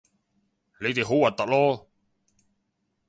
[0.79, 1.85] 你哋好核突囉